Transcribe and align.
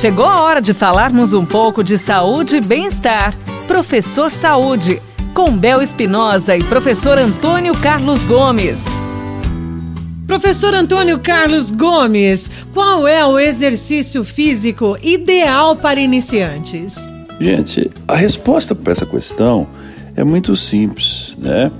Chegou 0.00 0.24
a 0.24 0.40
hora 0.40 0.62
de 0.62 0.72
falarmos 0.72 1.34
um 1.34 1.44
pouco 1.44 1.84
de 1.84 1.98
saúde 1.98 2.56
e 2.56 2.60
bem-estar. 2.62 3.36
Professor 3.66 4.32
Saúde, 4.32 4.98
com 5.34 5.54
Bel 5.54 5.82
Espinosa 5.82 6.56
e 6.56 6.64
professor 6.64 7.18
Antônio 7.18 7.74
Carlos 7.74 8.24
Gomes. 8.24 8.86
Professor 10.26 10.74
Antônio 10.74 11.20
Carlos 11.20 11.70
Gomes, 11.70 12.50
qual 12.72 13.06
é 13.06 13.26
o 13.26 13.38
exercício 13.38 14.24
físico 14.24 14.96
ideal 15.02 15.76
para 15.76 16.00
iniciantes? 16.00 16.96
Gente, 17.38 17.90
a 18.08 18.16
resposta 18.16 18.74
para 18.74 18.92
essa 18.92 19.04
questão 19.04 19.68
é 20.16 20.24
muito 20.24 20.56
simples, 20.56 21.36
né? 21.38 21.70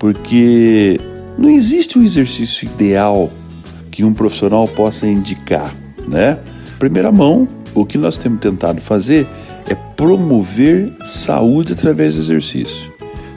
Porque 0.00 1.00
não 1.38 1.48
existe 1.48 1.96
um 1.96 2.02
exercício 2.02 2.66
ideal 2.66 3.30
que 3.92 4.02
um 4.02 4.12
profissional 4.12 4.66
possa 4.66 5.06
indicar, 5.06 5.72
né? 6.08 6.36
Primeira 6.80 7.12
mão, 7.12 7.46
o 7.74 7.84
que 7.84 7.98
nós 7.98 8.16
temos 8.16 8.40
tentado 8.40 8.80
fazer 8.80 9.26
é 9.66 9.74
promover 9.74 10.92
saúde 11.04 11.72
através 11.72 12.14
do 12.14 12.20
exercício. 12.20 12.90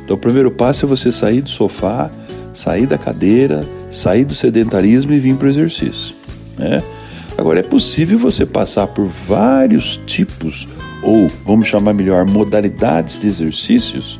Então, 0.03 0.15
o 0.15 0.19
primeiro 0.19 0.51
passo 0.51 0.85
é 0.85 0.87
você 0.87 1.11
sair 1.11 1.41
do 1.41 1.49
sofá, 1.49 2.11
sair 2.53 2.85
da 2.85 2.97
cadeira, 2.97 3.65
sair 3.89 4.25
do 4.25 4.33
sedentarismo 4.33 5.13
e 5.13 5.19
vir 5.19 5.35
para 5.35 5.47
o 5.47 5.49
exercício. 5.49 6.15
Né? 6.57 6.83
Agora, 7.37 7.59
é 7.59 7.63
possível 7.63 8.17
você 8.17 8.45
passar 8.45 8.87
por 8.87 9.07
vários 9.07 9.97
tipos, 10.05 10.67
ou 11.01 11.29
vamos 11.45 11.67
chamar 11.67 11.93
melhor, 11.93 12.25
modalidades 12.25 13.19
de 13.19 13.27
exercícios, 13.27 14.19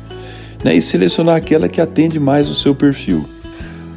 né? 0.64 0.74
e 0.74 0.82
selecionar 0.82 1.36
aquela 1.36 1.68
que 1.68 1.80
atende 1.80 2.18
mais 2.18 2.48
o 2.48 2.54
seu 2.54 2.74
perfil. 2.74 3.28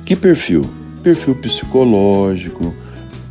Que 0.06 0.16
perfil? 0.16 0.70
Perfil 1.02 1.36
psicológico, 1.36 2.74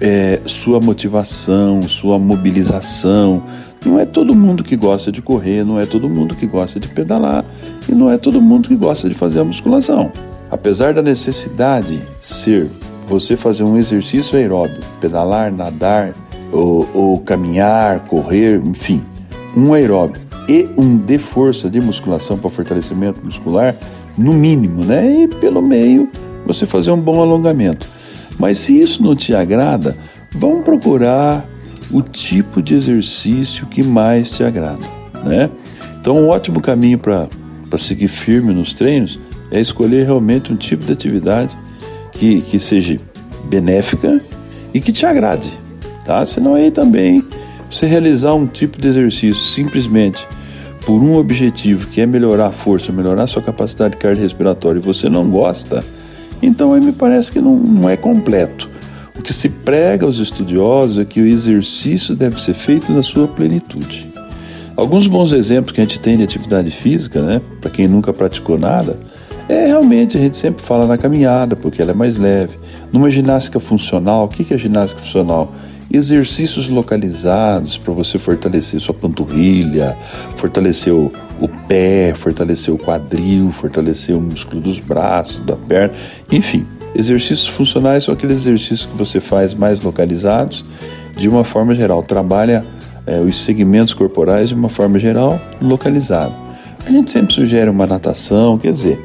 é, 0.00 0.40
sua 0.46 0.80
motivação, 0.80 1.82
sua 1.82 2.18
mobilização. 2.18 3.42
Não 3.84 3.98
é 3.98 4.04
todo 4.04 4.34
mundo 4.34 4.64
que 4.64 4.76
gosta 4.76 5.12
de 5.12 5.22
correr, 5.22 5.64
não 5.64 5.78
é 5.78 5.86
todo 5.86 6.08
mundo 6.08 6.34
que 6.34 6.46
gosta 6.46 6.80
de 6.80 6.88
pedalar 6.88 7.44
e 7.88 7.94
não 7.94 8.10
é 8.10 8.18
todo 8.18 8.40
mundo 8.40 8.68
que 8.68 8.76
gosta 8.76 9.08
de 9.08 9.14
fazer 9.14 9.40
a 9.40 9.44
musculação. 9.44 10.12
Apesar 10.50 10.94
da 10.94 11.02
necessidade 11.02 12.00
ser 12.20 12.68
você 13.06 13.36
fazer 13.36 13.62
um 13.62 13.76
exercício 13.76 14.36
aeróbio, 14.36 14.80
pedalar, 15.00 15.52
nadar 15.52 16.14
ou, 16.52 16.88
ou 16.92 17.18
caminhar, 17.20 18.00
correr, 18.00 18.60
enfim, 18.64 19.02
um 19.56 19.72
aeróbio 19.72 20.20
e 20.48 20.68
um 20.76 20.96
de 20.96 21.18
força 21.18 21.68
de 21.68 21.80
musculação 21.80 22.38
para 22.38 22.50
fortalecimento 22.50 23.24
muscular, 23.24 23.76
no 24.16 24.32
mínimo, 24.32 24.84
né? 24.84 25.22
E 25.22 25.28
pelo 25.28 25.60
meio 25.60 26.08
você 26.46 26.64
fazer 26.64 26.90
um 26.90 27.00
bom 27.00 27.20
alongamento. 27.20 27.88
Mas 28.38 28.58
se 28.58 28.80
isso 28.80 29.02
não 29.02 29.14
te 29.14 29.34
agrada, 29.34 29.96
vamos 30.34 30.62
procurar 30.62 31.48
o 31.90 32.02
tipo 32.02 32.60
de 32.60 32.74
exercício 32.74 33.66
que 33.66 33.82
mais 33.82 34.30
te 34.30 34.42
agrada, 34.42 34.86
né? 35.24 35.50
Então, 36.00 36.16
um 36.18 36.28
ótimo 36.28 36.60
caminho 36.60 36.98
para 36.98 37.28
seguir 37.78 38.08
firme 38.08 38.54
nos 38.54 38.74
treinos 38.74 39.18
é 39.50 39.60
escolher 39.60 40.04
realmente 40.04 40.52
um 40.52 40.56
tipo 40.56 40.84
de 40.84 40.92
atividade 40.92 41.56
que, 42.12 42.40
que 42.42 42.58
seja 42.58 42.98
benéfica 43.44 44.20
e 44.74 44.80
que 44.80 44.92
te 44.92 45.06
agrade, 45.06 45.52
tá? 46.04 46.24
Senão 46.26 46.54
aí 46.54 46.70
também 46.70 47.24
você 47.70 47.86
realizar 47.86 48.34
um 48.34 48.46
tipo 48.46 48.80
de 48.80 48.88
exercício 48.88 49.42
simplesmente 49.42 50.26
por 50.84 51.02
um 51.02 51.16
objetivo 51.16 51.88
que 51.88 52.00
é 52.00 52.06
melhorar 52.06 52.48
a 52.48 52.52
força, 52.52 52.92
melhorar 52.92 53.24
a 53.24 53.26
sua 53.26 53.42
capacidade 53.42 53.96
cardiorrespiratória 53.96 54.78
e 54.78 54.82
você 54.82 55.08
não 55.08 55.28
gosta, 55.28 55.84
então 56.42 56.72
aí 56.72 56.80
me 56.80 56.92
parece 56.92 57.32
que 57.32 57.40
não, 57.40 57.56
não 57.56 57.88
é 57.88 57.96
completo. 57.96 58.70
O 59.18 59.22
que 59.22 59.32
se 59.32 59.48
prega 59.48 60.04
aos 60.04 60.18
estudiosos 60.18 60.98
é 60.98 61.04
que 61.04 61.20
o 61.20 61.26
exercício 61.26 62.14
deve 62.14 62.40
ser 62.40 62.54
feito 62.54 62.92
na 62.92 63.02
sua 63.02 63.26
plenitude. 63.26 64.08
Alguns 64.76 65.06
bons 65.06 65.32
exemplos 65.32 65.72
que 65.72 65.80
a 65.80 65.84
gente 65.84 65.98
tem 65.98 66.18
de 66.18 66.22
atividade 66.22 66.70
física, 66.70 67.22
né, 67.22 67.40
para 67.60 67.70
quem 67.70 67.88
nunca 67.88 68.12
praticou 68.12 68.58
nada, 68.58 68.98
é 69.48 69.66
realmente, 69.66 70.16
a 70.16 70.20
gente 70.20 70.36
sempre 70.36 70.62
fala 70.62 70.86
na 70.86 70.98
caminhada, 70.98 71.54
porque 71.54 71.80
ela 71.80 71.92
é 71.92 71.94
mais 71.94 72.16
leve. 72.16 72.58
Numa 72.92 73.08
ginástica 73.10 73.60
funcional, 73.60 74.24
o 74.24 74.28
que 74.28 74.52
é 74.52 74.58
ginástica 74.58 75.00
funcional? 75.00 75.54
Exercícios 75.96 76.68
localizados 76.68 77.78
para 77.78 77.94
você 77.94 78.18
fortalecer 78.18 78.78
sua 78.80 78.92
panturrilha, 78.92 79.96
fortalecer 80.36 80.92
o, 80.92 81.10
pé, 81.66 82.12
fortalecer 82.14 82.72
o 82.72 82.76
quadril, 82.76 83.50
fortalecer 83.50 84.14
o 84.14 84.20
músculo 84.20 84.60
dos 84.60 84.78
braços, 84.78 85.40
da 85.40 85.56
perna, 85.56 85.94
enfim. 86.30 86.66
Exercícios 86.94 87.48
funcionais 87.48 88.04
são 88.04 88.12
aqueles 88.12 88.38
exercícios 88.38 88.84
que 88.84 88.94
você 88.94 89.22
faz 89.22 89.54
mais 89.54 89.80
localizados, 89.80 90.62
de 91.16 91.30
uma 91.30 91.44
forma 91.44 91.74
geral. 91.74 92.02
Trabalha 92.02 92.62
é, 93.06 93.18
os 93.20 93.38
segmentos 93.38 93.94
corporais 93.94 94.50
de 94.50 94.54
uma 94.54 94.68
forma 94.68 94.98
geral, 94.98 95.40
localizado. 95.62 96.34
A 96.84 96.90
gente 96.90 97.10
sempre 97.10 97.32
sugere 97.34 97.70
uma 97.70 97.86
natação, 97.86 98.58
quer 98.58 98.70
dizer, 98.70 99.02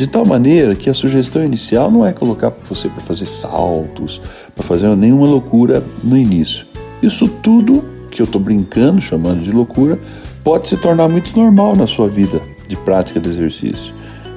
de 0.00 0.06
tal 0.06 0.24
maneira 0.24 0.74
que 0.74 0.88
a 0.88 0.94
sugestão 0.94 1.44
inicial 1.44 1.90
não 1.90 2.06
é 2.06 2.10
colocar 2.10 2.50
você 2.66 2.88
para 2.88 3.02
fazer 3.02 3.26
saltos, 3.26 4.18
para 4.56 4.64
fazer 4.64 4.88
nenhuma 4.96 5.26
loucura 5.26 5.84
no 6.02 6.16
início. 6.16 6.64
Isso 7.02 7.28
tudo 7.28 7.84
que 8.10 8.22
eu 8.22 8.24
estou 8.24 8.40
brincando, 8.40 9.02
chamando 9.02 9.42
de 9.42 9.52
loucura, 9.52 10.00
pode 10.42 10.68
se 10.68 10.78
tornar 10.78 11.06
muito 11.06 11.38
normal 11.38 11.76
na 11.76 11.86
sua 11.86 12.08
vida 12.08 12.40
de 12.66 12.76
prática 12.76 13.20
de 13.20 13.28
exercício. 13.28 13.92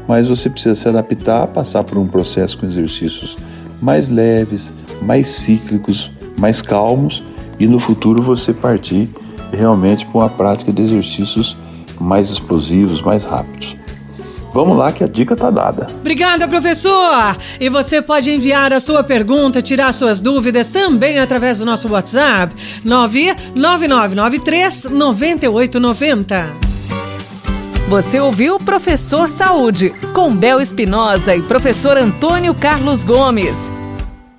Mas 0.06 0.28
você 0.28 0.50
precisa 0.50 0.76
se 0.76 0.90
adaptar, 0.90 1.48
passar 1.48 1.86
por 1.86 1.98
um 1.98 2.08
processo 2.08 2.58
com 2.58 2.66
exercícios 2.66 3.38
mais 3.82 4.10
leves, 4.10 4.74
mais 5.02 5.30
cíclicos, 5.30 6.12
mais 6.38 6.62
calmos 6.62 7.24
e 7.58 7.68
no 7.68 7.80
futuro 7.80 8.22
você 8.22 8.52
partir 8.52 9.08
realmente 9.54 10.06
para 10.08 10.18
uma 10.18 10.30
prática 10.30 10.74
de 10.74 10.82
exercícios 10.82 11.56
mais 12.02 12.30
explosivos, 12.30 13.02
mais 13.02 13.24
rápidos. 13.24 13.78
Vamos 14.54 14.78
lá 14.78 14.92
que 14.92 15.04
a 15.04 15.08
dica 15.08 15.36
tá 15.36 15.50
dada. 15.50 15.88
Obrigada, 16.00 16.48
professor! 16.48 17.36
E 17.60 17.70
você 17.70 18.04
pode 18.04 18.30
enviar 18.30 18.72
a 18.72 18.80
sua 18.80 19.04
pergunta, 19.04 19.64
tirar 19.64 19.92
suas 19.94 20.22
dúvidas 20.22 20.70
também 20.70 21.20
através 21.20 21.58
do 21.58 21.66
nosso 21.66 21.90
WhatsApp 21.90 22.54
99993 22.84 24.90
9890. 24.92 26.54
Você 27.90 28.20
ouviu 28.20 28.60
Professor 28.60 29.28
Saúde, 29.28 29.90
com 30.14 30.36
Bel 30.36 30.62
Espinosa 30.62 31.36
e 31.36 31.42
professor 31.42 31.98
Antônio 31.98 32.54
Carlos 32.54 33.04
Gomes. 33.04 33.72